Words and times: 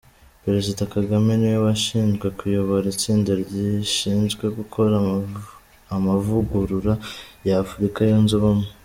Perezida 0.43 0.81
Kagame 0.95 1.31
ni 1.37 1.47
we 1.53 1.57
washinzwe 1.65 2.27
kuyobora 2.39 2.85
itsinda 2.93 3.31
rishinzwe 3.39 4.45
gukora 4.57 4.95
amavugurura 5.95 6.93
y’Afurika 7.47 7.99
yunze 8.09 8.33
Ubumwe. 8.39 8.67